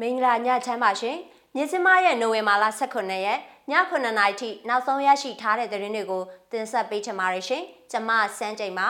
[0.00, 1.16] မင်္ဂလာညချမ်းပါရှင်
[1.54, 3.38] မြစ်စမရဲ့နိုဝင်ဘာလ18ရက်
[3.70, 8.88] ည9:00နာရီထိနောက်ဆုံးရရှိထားတဲ့သတင်းတွေကိုတင်ဆက်ပေးချင်ပါတယ်ရှင်ကျမစန်းချိန်ပါ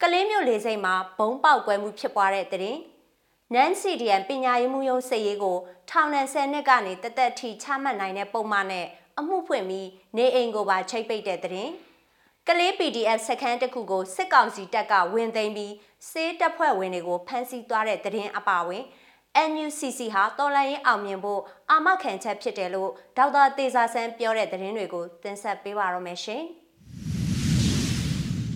[0.00, 2.80] ကလေးမျိုးလေးစိတ်မှာဘုံပေါက်ကွဲမှုဖြစ်ပွားတဲ့သတင်း
[3.54, 5.56] နန်စီဒီယန်ပညာရေးမှုယုံစည်ရေးကို
[5.90, 8.86] ထောင်နဲ့10နှစ်ကနေတသက်ထိချမှတ်နိုင်တဲ့ပုံမှန်နဲ့
[9.18, 11.72] အမှုဖွင့်ပြီးနေအိမ်ကိုပါချိတ်ပိတ်တဲ့သတင်း
[12.48, 15.74] ကလေး PDF စခန်းတစ်ခုကိုစစ်ကောင်စီတပ်ကဝင်သိမ်းပြီး
[16.10, 18.84] စေးတပ်ဖွဲ့ဝင်တွေကိုဖမ်းဆီးသွားတဲ့သတင်းအပါအဝင်
[19.36, 26.42] NUCC ဟာတော်လိုင်းရင်အောင်မြင်ဖို့အာမခံချက်ဖြစ်တယ်လို့ဒေါက်တာတေဇာဆန်းပြောတဲ့သတင်းတွေကိုတင်ဆက်ပေးပါရမယ်ရှင်။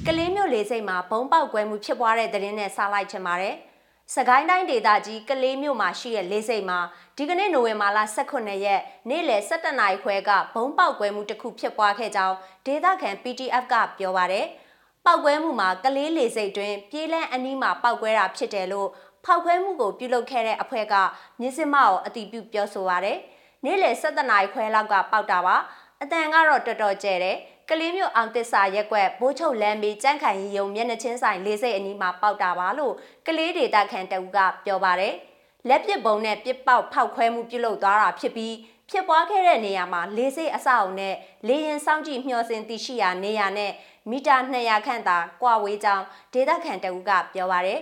[0.07, 3.55] ကလေးမျိုးလေးစိတ်မှာဘုံပေါက်ကွဲမှုဖြစ်ပွားတဲ့သတင်းနဲ့ဆက်လိုက်ချင်ပါတယ်။
[4.15, 6.79] စကိုင်းတိုင်းဒေသကြီးကလေးမျိုးမှာရှိတဲ့လေးစိတ်မှာ
[7.17, 12.37] ဒီကနေ့နိုဝင်ဘာလ18ရက်နေ့လယ်17နာရီခွဲကဘုံပေါက်ကွဲမှုတစ်ခုဖြစ်ပွားခဲ့ကြောင်း
[12.67, 14.47] ဒေသခံ PTF ကပြောပါတယ်။
[15.05, 18.89] ပောက်ကွဲမှုမှာကလေးလေးစိတ်တွင်ပြေးလန်းအနီးမှာပောက်ကွဲတာဖြစ်တယ်လို့
[19.25, 20.95] ဖောက်ခွဲမှုကိုပြုလုပ်ခဲ့တဲ့အဖွဲ့က
[21.41, 23.19] မြစ်စမကိုအတိပြုပြောဆိုပါရယ်
[23.65, 25.57] နေ့လယ်7နာရီခွဲလောက်ကပောက်တာပါ
[26.03, 27.37] အတန်ကတော့တော်တော်ကျဲတယ်
[27.69, 32.95] ကလေးမျိုးအောင်တစ္ဆာရက်ွက်ဘိုးချုပ်လမ်းပြီးကြန့်ခိုင်ရီယုံမျက်နှာချင်းဆိုင်လေးစိတ်အနီးမှာပောက်တာပါလို့
[33.27, 35.15] ကလေးဒေတာခန်တအူကပြောပါတယ်
[35.69, 38.55] လက်ပစ်ပုံနဲ့ပစ်ပေါက်ဖောက်ခွဲမှုပြုလုပ်သွားတာဖြစ်ပြီး
[38.91, 41.15] ဖြစ်ပွားခဲ့တဲ့နေရာမှာလေးစိတ်အဆောက်အုံနဲ့
[41.49, 43.73] လေရင်စောင့်ကြည့်မျှော်စင်တရှိရာနေရာနဲ့
[44.11, 47.81] မီတာ200ခန့်သာကွာဝေးကြောင်းဒေတာခန်တအူကပြောပါတယ်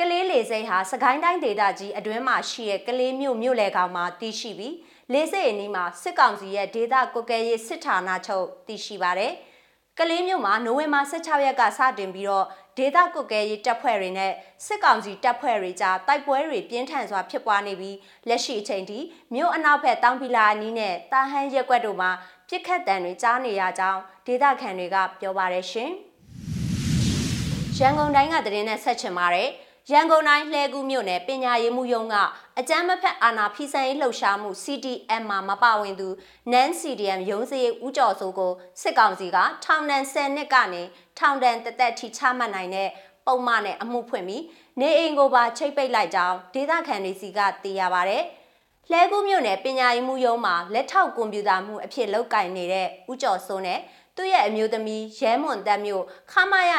[0.00, 4.74] ကလေးလေစိတ်ဟာစကိုင်းတိုင်းဒေသကြီးအတွင်းမှာရှိတဲ့ကလေးမြို့မြို့လေကောင်မှာတည်ရှိပြီး
[5.12, 9.32] လေစိတ်အနီးမှာစစ်ကောင်စီရဲ့ဒေသကွက်ကဲရေးစစ်ဌာနချုပ်တည်ရှိပါတယ်။
[9.98, 14.32] ကလေးမြို့မှာနိုဝင်ဘာ16ရက်ကစတင်ပြီးတော့ဒေသကွက်ကဲရေးတပ်ဖွဲ့တွေနဲ့
[14.66, 17.96] စစ်ကောင်စီတပ်ဖွဲ့တွေကြားတိုက်ပွဲတွေပြင်းထန်စွာဖြစ်ပွားနေပြီး
[18.28, 18.98] လက်ရှိအချိန်ထိ
[19.34, 22.10] မြို့အနောက်ဘက်တောင်ပီလာအနီးနဲ့တာဟန်းရက်ကွက်တို့မှာ
[22.48, 25.90] ပြစ်ခတ်တံတွေကြားနေရကြောင်းဒေသခံတွေကပြောပါတယ်ရှင်။
[27.78, 29.50] ရန်ကုန်တိုင်းကသတင်းနဲ့ဆက်ချင်ပါတယ်။
[29.90, 32.14] ရန်ကုန်တိုင်းလှဲကူးမြို့နယ်ပညာရေးမှုယုံက
[32.58, 36.08] အကြမ်းမဖက်အာဏာဖီဆန်ရေးလှုပ်ရှားမှု CDM မှာမပါဝင်သူ
[36.52, 40.82] နန် CDM ရုံးစည်းဦးကျော်စိုးကိုစစ်ကောင်စီကထောင်ဒဏ်10နှစ်ကနေ
[41.18, 42.88] ထောင်ဒဏ်တသက်ထိချမှတ်နိုင်တဲ့
[43.26, 44.44] ပုံမှန်နဲ့အမှုဖွင့်ပြီး
[44.80, 48.18] နေအိမ်ကိုပါချိတ်ပိတ်လိုက်ကြောင်းဒေသခံတွေစီကသိရပါဗျ။
[48.90, 53.80] လှဲကူးမြို့နယ်ပညာရေးမှုယုံမှာလက်ထောက်ကွန်ပျူတာမှုအဖြစ်လုပ်ကင်နေတဲ့ဦးကျော်စိုးနဲ့
[54.16, 56.72] သူ့ရဲ့အမျိုးသမီးရဲမွန်တက်မျိုးခမာယ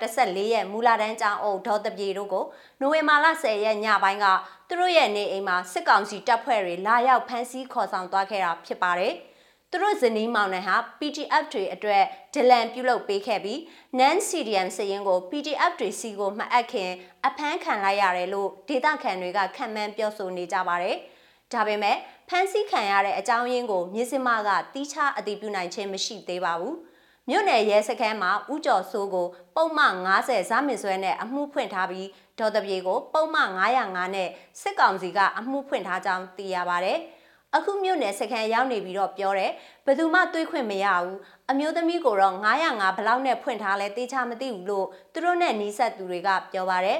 [0.00, 2.44] 214ရဲ့မူလာတန်းကျောင်းအုပ်ဒေါ်တပြေတို့ကို
[2.80, 4.26] နိုဝင်ဘာလ10ရက်ညပိုင်းက
[4.68, 9.14] သူတို့ရဲ့နေအိမ်မှာစစ်ကောင်စီတပ်ဖွဲ့တွေလာရောက်ဖမ်းဆီးခေါ်ဆောင်သွားခဲ့တာဖြစ်ပါတယ်။
[9.70, 13.58] သူတို့ဇနီးမောင်နှံဟာ PTF တွေအတွက်ဒလန်ပြုလုပ်ပေးခဲ့ပြီး
[13.98, 16.90] NaN CDM စရင်ကို PTF တွေစီကိုမှတ်အပ်ခင်
[17.26, 20.96] အဖမ်းခံလိုက်ရတယ်လို့ဒေသခံတွေကခံမှန်းပြောဆိုနေကြပါတယ်။
[21.52, 21.96] ဒါပေမဲ့
[22.28, 26.74] ဖမ်းဆီးခံရတဲ့အကြောင်းရင်းကိုမြစ်စမကတီးခြားအတည်ပြုနိုင်ခြင်းမရှိသေးပါဘူး။
[27.28, 32.08] မြို့နယ်ရဲစခန်းမှာဥကျော်စိုးကိုပုံမှန်90ဇာမင်ဆွဲနဲ့အမှုဖွင့်ထားပြီး
[32.38, 33.50] ဒေါ်တပြေကိုပုံမှန်
[33.82, 34.28] 905နဲ့
[34.60, 36.94] စစ်ကောင်စီကအမှုဖွင့်ထားကြောင်းသိရပါဗျ။
[37.56, 39.52] အခုမြို့နယ်စခန်းရောက်နေပြီးတော့ပြောတယ်
[39.86, 41.18] ဘယ်သူမှတွေးခွင့်မရဘူး
[41.50, 42.36] အမျိုးသမီးကိုတော့
[42.68, 46.98] 905ဘလောက်နဲ့ဖွင့်ထားလဲတေချာမသိဘူးလို့သူတို့နဲ့နီးစပ်သူတွေကပြောပါတယ်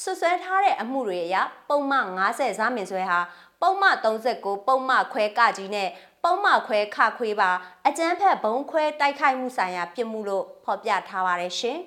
[0.00, 1.36] ဆွဆွဲထားတဲ့အမှုတွေအရ
[1.68, 3.18] ပုံမှန်90ဇာမင်ဆွဲဟာ
[3.62, 3.88] ပုံမှ
[4.26, 5.88] 39ပုံမှခွဲကကြီးနဲ့
[6.24, 7.50] ပုံမှခွဲခခွေးပါ
[7.86, 11.78] အကျန်းဖက်ဘုံခွဲတိုက်ခိုက်မှုဆိုင်ရာပြစ်မှုလို့ဖော်ပြထားပါတယ်ရှင်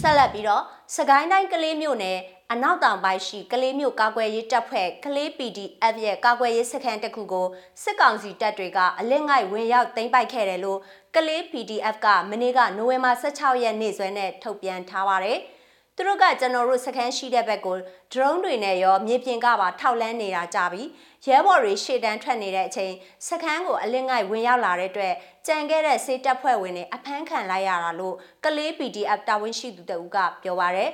[0.00, 0.62] ဆက်လက်ပြီးတော့
[0.96, 2.18] စကိုင်းတိုင်းကလေးမြို့နယ်
[2.52, 7.46] အနောက်တောင်ပိုင်းရှိကလေးမြို့ကာကွယ်ရေးတပ်ဖွဲ့ကလေး PDF ရဲ့ကာကွယ်ရေးစခန်းတစ်ခုကို
[7.82, 10.80] စစ်ကောင်စီတပ်တွေကအလစ်ငိုက်ဝင်ရောက်သိမ်းပိုက်ခဲ့တယ်လို့
[11.16, 15.38] ကလေး PDF ကမနေ့ကနိုဝင်ဘာ16ရက်နေ့စွဲနဲ့ထုတ်ပြန်ထားပါတယ်။
[15.98, 17.76] သူတို့ကကျွန်တော်တို့စခန်းရှိတဲ့ဘက်ကို
[18.12, 20.82] drone တွေနဲ့ရောမြေပြင်ကပါထောက်လန်းနေတာကြပြီ
[21.26, 22.92] ရဲဘော်တွေရှေ့တန်းထွက်နေတဲ့အချိန်
[23.28, 25.14] စခန်းကိုအလင်းငိုက်ဝင်ရောက်လာတဲ့အတွက်
[25.46, 30.90] ကြံခဲ့တဲ့စေးတပ်ဖွဲ့ဝင်တွေအဖမ်းခံလိုက်ရတာလို့ကလေး PDF တာဝန်ရှိသူတဦးကပြောပါရယ်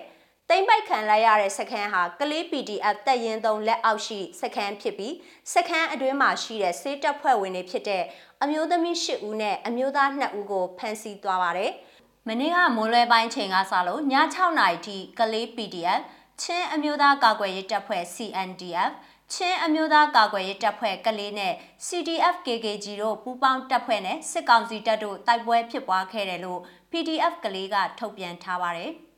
[0.49, 5.15] တိမ့်ပိုက်ခံလိုက်ရတဲ့စခန်းဟာကလေး PDF တက်ရင်သုံးလက်အောက်ရှိစခန်းဖြစ်ပြီး
[5.55, 8.03] စခန်းအတွင်းမှာရှိတဲ့စေးတပ်ဖွဲ့ဝင်တွေဖြစ်တဲ့
[8.43, 11.73] အမျိုးသမီး၈ဦးနဲ့အမျိုးသား2ဦးကိုဖမ်းဆီးသွားပါတယ်။
[12.29, 16.01] မနေ့ကမိုးလွဲပိုင်းချိန်ကစလို့ည6နာရီထိကလေး PDF
[16.43, 18.93] ချင်းအမျိုးသားကာကွယ်ရေးတပ်ဖွဲ့ CNDF
[19.33, 21.55] ချင်းအမျိုးသားကာကွယ်ရေးတပ်ဖွဲ့ကလေးနဲ့
[21.87, 26.61] CDF KKG တို့ပူးပေါင်းတပ်ဖွဲ့နဲ့စစ်ကောင်စီတပ်တို့တိုက်ပွဲဖြစ်ပွားခဲ့တယ်လို့
[26.91, 28.93] PDF ကလေးကထုတ်ပြန်ထားပါတယ်။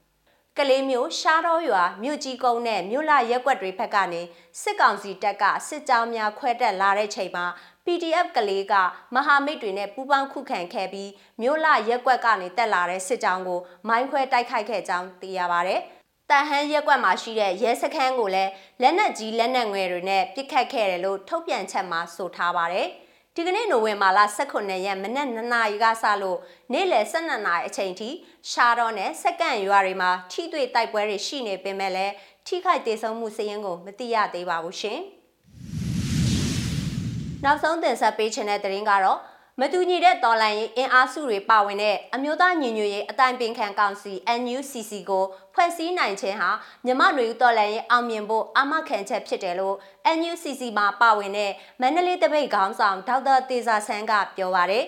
[0.59, 4.23] ကလေးမျိုးရှားတော်ရွာမြို့ကြီးကုန်းနဲ့မြို့လာရက်ွက်တွေဘက်ကနေ
[4.63, 7.47] စစ်ကောင်စီတပ်ကစစ်ကြောင်းများခွဲတက်လာတဲ့ချိန်မှာ
[7.85, 8.75] PDF ကလေးက
[9.15, 11.11] မဟာမိတ်တွေနဲ့ပူးပေါင်းခုခံခဲ့ပြီး
[11.41, 15.77] မြို့လရက်ကွက်ကနေတက်လာတဲ့စစ်ကြောင်းကိုမိုင်းခွဲတိုက်ခိုက်ခဲ့ကြောင်းသိရပါဗျ။
[16.31, 18.51] တန်ဟန်းရက်ကွက်မှာရှိတဲ့ရဲစခန်းကိုလည်း
[18.83, 22.89] လက်နက်ကြီးလက်နက်ငယ်တွေနဲ့ပစ်ခတ်ခဲ့တယ်လို့ထုတ်ပြန်ချက်မှာဆိုထားပါတယ်။
[23.37, 26.39] ဒီကနေ့နိုဝင်ဘာလ18ရက်မနက်9နာရီကစလို့
[26.73, 28.09] နေ့လယ်12နာရီအချိန်ထိ
[28.51, 32.13] ရှားတော့နဲ့စက္ကန့်ရွာတွေမှာထိတွေ့တိုက်ပွဲတွေရှိနေပေမဲ့လည်း
[32.47, 34.99] ထိခိုက်ဒေဆုံးမှုစည်ရင်းကိုမသိရသေးပါဘူးရှင်။
[37.45, 39.19] နောက်ဆုံးတင်ဆက်ပေးချင်တဲ့သတင်းကတော့
[39.61, 45.25] မတူညီတဲ့တော်လှန်ရေးအင်အားစုတွေပါဝင်တဲ့အမျိုးသားညီညွတ်ရေးအတိုင်းပင်ခံကောင်စီ NUCC ကို
[45.55, 46.51] ဖွဲ့စည်းနိုင်ခြင်းဟာ
[46.85, 49.77] မြမနွေဦးတော်လှန်ရေးအောင်မြင်ဖို့အမခံချက်ဖြစ်တယ်လို့
[50.19, 54.87] NUCC မှာပါဝင်တဲ့မန္တလေးတပိတ်ခေါင်းဆောင်ဒေါက်တာတေဇာဆန်းကပြောပါရယ်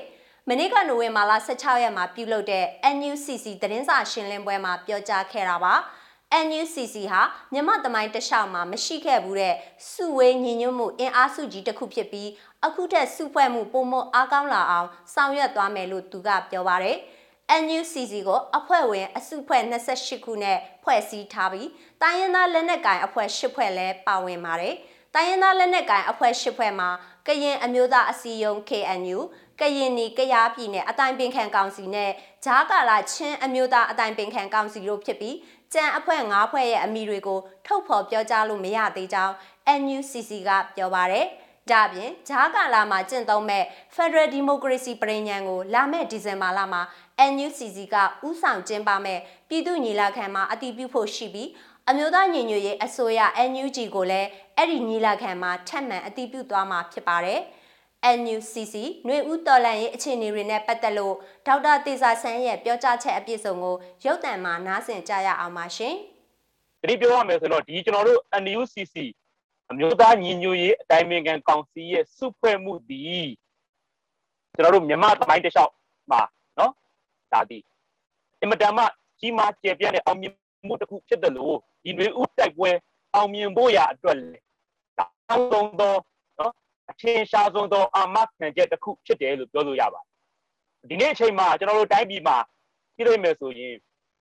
[0.49, 2.65] မနေ့ကနိုဝင်ဘာလ16ရက်မှာပြုလုပ်တဲ့
[2.97, 5.75] NUCC သတင်းစာရှင်းလင်းပွဲမှာပြောကြားခဲ့တာပါ။
[6.45, 9.55] NUCC ဟာမြမသမိုင်းတလျှောက်မှာမရှိခဲ့ဘူးတဲ့
[9.91, 12.31] စုဝေးညီညွတ်မှုအင်အားစုကြီးတစ်ခုဖြစ်ပြီး
[12.65, 16.97] အခုထက်စုဖွဲ့မှုပုံမအားကောင်းလာအောင်ဆောင်ရွက်သွားမယ်လို့သူကပြောပါတယ်။
[17.63, 21.69] NUCC ကိုအဖွဲ့ဝင်အစုဖွဲ့28ခုနဲ့ဖွဲ့စည်းထားပြီး
[22.03, 24.75] တိုင်းရင်းသားလက်နက်ကိုင်အဖွဲ့10ဖွဲ့လည်းပါဝင်ပါတယ်။
[25.15, 26.89] တိုင်းရင်းသားလက်နက်ကိုင်အဖွဲ့10ဖွဲ့မှာ
[27.27, 29.19] ကရင်အမျိုးသားအစည်းအရုံး KNU
[29.61, 32.11] ကရင်နီကရားပြည်နယ်အတိုင်းပင်ခံကောင်စီနဲ့
[32.45, 35.37] ဂျားကာလာချင်းအမျိုးသားအတိုင်းပင်ခံကောင်စီတို့ဖြစ်ပြီး
[35.75, 39.35] ကြံအဖွဲ့၅ဖွဲ့ရဲ့အမိတွေကိုထုတ်ဖော်ပြောကြားလို့မရသေးကြောင်း
[39.81, 41.27] NUCC ကပြောပါရယ်။
[41.71, 43.65] ဒါပြင်ဂျားကာလာမှာကျင့်သုံးမဲ့
[43.95, 46.83] Federal Democracy ပြည်ညံကိုလာမယ့်ဒီဇင်ဘာလမှာ
[47.33, 47.97] NUCC က
[48.27, 51.49] ဥဆောင်ကျင်းပမဲ့ပြည်သူညီလာခံမှာအတည်ပြုဖို့ရှိပြီး
[51.89, 53.21] အမျိုးသားညီညွတ်ရေးအစိုးရ
[53.51, 57.41] NUG ကိုလည်းအဲ့ဒီညီလာခံမှာထပ်မံအတည်ပြုသွားမှာဖြစ်ပါတယ်။
[58.18, 58.76] NUCC
[59.06, 61.16] ຫນွေဦးတော်လန်ရေးအခြေအနေတွေနဲ့ပတ်သက်လို့
[61.48, 63.76] ဒေါက်တာတေဇာဆန်းရဲ့ပြောကြားချက်အပြည့်စုံကို
[64.06, 65.96] ရုပ်သံမှာနားဆင်ကြရအောင်ပါရှင်။
[66.90, 68.96] ဒီပြောရမယ်ဆိုတော့ဒီကျွန်တော်တို့ NUCC
[69.72, 73.00] အမျိုးသားညီညွတ်ရေးအတိုင်းအမြံကောင်စီရဲ့စုဖွဲ့မှုဒီ
[74.56, 75.72] ကျွန်တော်တို့မြန်မာသမိုင်းတစ်လျှောက်
[76.12, 76.22] မှာ
[76.60, 76.72] နော်
[77.34, 77.60] ဒါဒီ
[78.42, 78.84] အင်မတန်မှ
[79.20, 80.34] ကြီးမားကျယ်ပြန့်တဲ့အောင်မြင်
[80.68, 82.70] မှုတစ်ခုဖြစ်တယ်လို့ဒီຫນွေဦးတိုက်ပွဲ
[83.16, 84.40] အောင်မြင်ဖို့ရအတွက်လေ
[84.98, 85.96] တောင်းဆုံးသော
[86.91, 92.37] အထင်ရှားဆုံးသောအာမခံချက်တစ်ခုဖြစ်တယ်လို့ပြောလို့ရပါတယ်ဒီနေ့အချိန်မှာကျွန်တော်တို့တိုင်းပြည်မှာ
[92.97, 93.75] ကြည့်လိုက်မယ်ဆိုရင်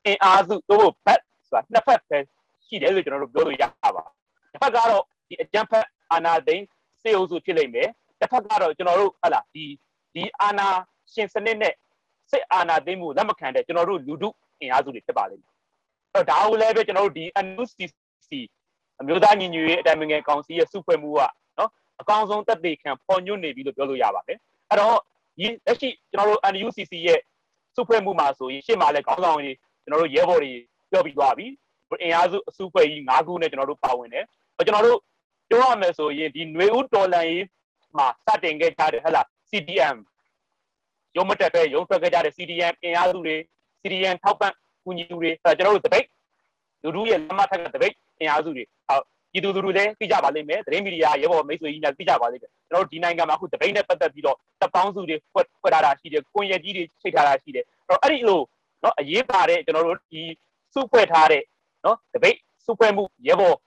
[0.05, 2.17] အင်အားစုတို့ဘက်ဆိုတာနှစ်ဖက်ပဲ
[2.65, 3.63] ရှိတယ်လို့ကျွန်တော်တို့ပြောလို့ရ
[3.95, 4.03] ပါ
[4.51, 6.65] တစ်ဖက်ကတော့ဒီအကြမ်းဖက်အာဏာသိမ်း
[7.01, 7.89] စေအုပ်စုဖြစ်လိမ့်မယ်
[8.19, 9.65] တစ်ဖက်ကတော့ကျွန်တော်တို့ဟလာဒီ
[10.13, 10.67] ဒီအာဏာ
[11.13, 11.73] ရှင်စနစ်နဲ့
[12.31, 14.29] စစ်အာဏာသိမ်းမှုလက်မခံတဲ့ကျွန်တော်တို့လူထု
[14.59, 15.53] အင်အားစုတွေဖြစ်ပါလိမ့်မယ်
[16.13, 18.29] အဲ့တော့ဒါကိုလည်းပဲကျွန်တော်တို့ဒီ NUCC
[18.99, 21.21] အမျိုးသားညီညွတ်ရေးအတိုင်းအမြံကောင်စီရဲ့စုဖွဲ့မှုက
[22.01, 24.37] အကောင်းဆုံးတက်သေးခံပေါ်ညွတ်နေပြီလို့ပြောလို့ရပါတယ်
[24.69, 24.97] အဲ့တော့
[25.37, 27.19] ဒီလက်ရှိကျွန်တော်တို့ NUCC ရဲ့
[27.75, 29.51] စုဖွဲ့မှုမှာဆိုရင်ရှေ့မှာလည်းခေါင်းဆောင်တွေ
[29.83, 30.51] ကျွန်တော်တို့ရဲဘော်တွေ
[30.91, 31.47] ပြောပြီးသွားပြီ
[32.03, 34.25] အင်အားစုအစုဖွဲ့ကြီး၅ခုနဲ့ကျွန်တော်တို့ပါဝင်တယ်
[34.65, 34.99] ကျွန်တော်တို့
[35.49, 37.45] ပြောရမယ်ဆိုရင်ဒီຫນွေဦးတော်လန်ရေး
[37.97, 39.97] မှာစတင်ခဲ့ကြတဲ့ဟဲ့လား CDM
[41.15, 43.35] ရုံးမတက်ပဲရုံးထွက်ခဲ့ကြတဲ့ CDM အင်အားစုတွေ
[43.81, 44.53] CDM ထောက်ပံ့
[44.83, 46.07] ကူညီသူတွေအဲကျွန်တော်တို့တပိတ်
[46.83, 49.05] လူလူရဲ့လက်မထက်ကတပိတ်အင်အားစုတွေဟုတ်
[49.35, 58.41] ပြည်သူလူထုလည်းသိကြပါလိမ့်မယ်သတင်းမီဒီယာရဲဘော်မိတ်ဆွေကြီးများသိကြပါလိမ့်မယ်ကျွန်တော်တို့ဒီနိုင်ငံမှာအခုတပိတ်နဲ့ပတ်သက်ပြီးတော့တပ်ပေါင်းစုတွေဖွက်ဖွက်ထားတာရှိတယ်ကွန်ရက်ကြီးတွေချိန်ထားတာရှိတယ်အဲ့တော့အဲ့ဒီလို
[58.83, 60.21] နော်အရေးပါတဲ့ကျွန်တော်တို့ဒီ
[60.73, 61.43] စုဖွဲ့ထားတဲ့
[61.85, 63.57] နော်တပိတ်စုဖွဲ့မှုရဲဘော်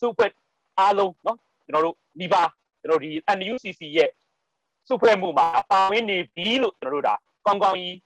[0.00, 0.30] စုဖွဲ့
[0.78, 2.34] အားလုံးနော်ကျွန်တော်တို့မိဘ
[2.80, 4.10] ကျွန်တော်ဒီ NUCC ရဲ့
[4.88, 7.14] စုဖွဲ့မှုမှာပါဝင်နေပြီလို့ကျွန်တော်တို့ဒါ
[7.46, 7.96] ကောင်းကောင်းကြီး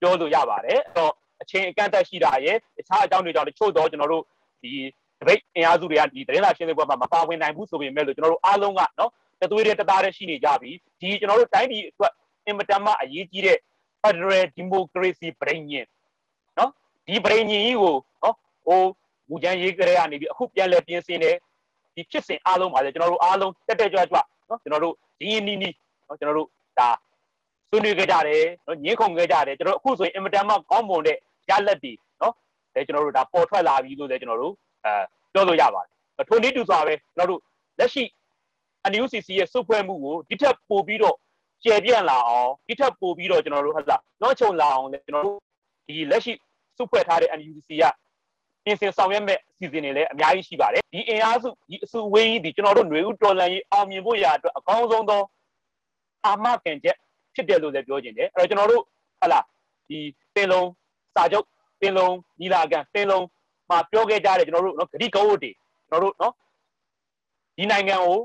[0.00, 1.12] ပြောလို့ရပါတယ်အဲ့တော့
[1.42, 4.24] အချိန်အကန့်အသတ်ရှိတာရဲ့တခြားအကြောင်းတွေကြောင့်တချို့တော့ကျွန်တော်တို့
[4.62, 4.72] ဒီ
[5.22, 9.10] တပိတ်အင်အားစုတွေကဒီသတင်းစာရှင်းလင်းပွဲမှာမပါဝင်နိုင်ဘူးဆိုပေမဲ့လို့ကျွန်တော်တို့အားလုံးကနော်
[9.40, 10.70] တသွေးတဲ့တသားတဲ့ရှိနေကြပြီ
[11.00, 12.12] ဒီကျွန်တော်တို့တိုင်းပြည်အတွက်
[12.46, 13.58] အင်မတန်မှအရေးကြီးတဲ့
[14.02, 15.86] Federal Democracy ပြည်ညင်
[16.58, 16.70] နော်
[17.06, 18.36] ဒီပြည်ညင်ကြီးကိုနော်
[18.66, 18.82] ဟို
[19.28, 21.36] မူကြမ်းရေးကြရနေပြီးအခုပြန်လဲပြင်ဆင်တယ်
[21.94, 25.68] ဒီဖြစ်စဉ်အားလုံးပါလေကျွန်တော်တို့အားလုံးတက်တက်ကြွကြွနော်ကျွန်တော်တို့ဒီနီနီ
[26.08, 26.48] နော်ကျွန်တော်တို့
[26.78, 26.88] ဒါ
[27.68, 32.34] ဆွေးနွေးကြကြတယ်နော်ညှင်းခုန်ကြကြတယ်ကျွန်တော်တို့အခုဆိုရင်အင်မတန်မှကောင်းမွန်တဲ့ရလက်တွေနော်
[32.74, 34.94] အဲကျွန်တော်တို့ဒါပေါ်ထွက်လာပြီလို့လည်းကျွန်တော်တို့ အဲ
[35.32, 37.40] ပြောလို့ရပါတယ်ထိုနည်းတူစွာပဲကျွန်တော်တို့
[37.78, 38.04] လက်ရှိ
[38.90, 41.16] NUCC ရဲ့စုဖွဲ့မှုကိုဒီထက်ပိုပြီးတော့
[41.64, 45.38] ကျယ်ပြန့်လာအောင်ဒီထက်ပိုပြီးတော့ကျွန်တော်တို့ဟုတ်လားတော့ချုံလာအောင်လည်းကျွန်တော်တို့
[45.86, 46.32] ဒီလက်ရှိ
[46.76, 47.84] စုဖွဲ့ထားတဲ့ NUCC က
[48.64, 55.22] ပြင်ဆင်ဆောင်ရွက်မဲ့အစီအစဉ်တွေလည်းအများကြီးရှိပါတယ်ဒီအင်အားစုဒီအစုဝေးကြီးဒီကျွန်တော်တို့ຫນွေဦးတော်လန်ရေးအောင်မြင်ဖို့ရာအတွက်အကောင်းဆုံးသော
[56.24, 56.96] အာမခံချက်
[57.34, 58.82] ဖြစ်တယ်လို့လည်းပြောချင်တယ်အဲ့တော့ကျွန်တော်တို့
[59.20, 59.44] ဟုတ်လား
[59.88, 59.98] ဒီ
[60.34, 60.68] ပင်လုံး
[61.14, 61.46] စာချုပ်
[61.80, 63.24] ပင်လုံးညီလာခံပင်လုံး
[63.72, 65.50] မှာပြောခဲ့ကြတယ်ကျွန်တော်တို့နော်ဂတိကောဝတ်တွေ
[65.88, 66.34] ကျွန်တော်တို့နော်
[67.56, 68.18] ဒီနိုင်ငံကို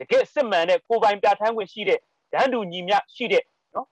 [0.00, 2.00] တကယ်စစ်မှန်တဲ့ကိုပိုင်ပြဋ္ဌာန်းခွင့်ရှိတဲ့
[2.32, 3.86] ဒန်းတူညီမျှရှိတဲ့နော်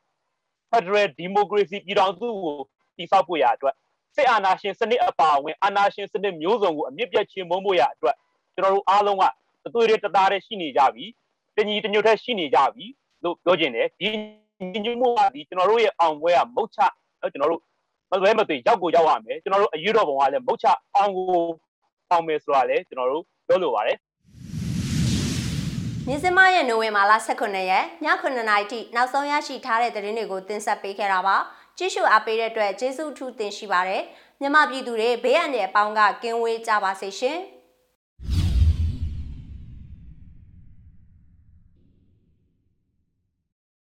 [0.70, 2.56] Federal Democracy ပြည်ထောင်စုကို
[2.96, 3.75] တည်ဆောက်ဖို့ရာအတွက်
[4.14, 8.16] စစ်အာဏာရှင်စနစ်အပါအဝင်အာဏာရှင်စနစ်မျိုးစုံကိုအမြင့်ပြတ်ချင်းမုန်းဖို့ရာအတွက်
[8.54, 9.25] ကျွန်တော်တို့အားလုံးက
[9.64, 11.04] တသွေးတွေတသားတွေရှိနေကြပြီ
[11.56, 12.87] တညီတညွတ်ထဲရှိနေကြပြီ
[13.25, 14.08] လို့ပြောချင်တယ်ဒီ
[14.73, 16.80] ညီညွတ်မှုကဒီကျွန်တော်တို့ရဲ့အောင်ပွဲကမုတ်ချ
[17.20, 17.62] ကျွန်တော်တို့
[18.10, 21.42] မလွဲမသွေရောက်ကိုရောက်ရမယ်ကျွန်တော်တို့အရေးတော်ပုံကလည်းမုတ်ချအောင်ကို
[22.10, 23.98] အောင်မယ်ဆိုတာလည်းကျွန်တော်တို့ပြောလိုပါတယ်
[26.06, 31.36] မြင်းစမရဲ့နိုဝင်ဘာလ18ရက်ည9:00နာရီထိနောက်ဆုံးရရှိထားတဲ့သတင်းတွေကိုတင်ဆက်ပေးခဲ့တာပါ
[31.78, 34.02] ကြည့်ရှုအားပေးတဲ့အတွက်ကျေးဇူးအထူးတင်ရှိပါတယ်
[34.40, 37.38] မြမပြည်သူတွေဘေးအန္တရာယ်အပေါင်းကကင်းဝေးကြပါစေရှင်